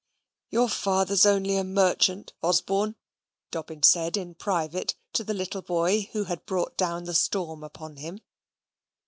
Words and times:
"Your 0.49 0.67
father's 0.67 1.27
only 1.27 1.57
a 1.57 1.63
merchant, 1.63 2.33
Osborne," 2.41 2.95
Dobbin 3.51 3.83
said 3.83 4.17
in 4.17 4.33
private 4.33 4.95
to 5.13 5.23
the 5.23 5.35
little 5.35 5.61
boy 5.61 6.09
who 6.13 6.23
had 6.23 6.43
brought 6.47 6.75
down 6.75 7.03
the 7.03 7.13
storm 7.13 7.63
upon 7.63 7.97
him. 7.97 8.19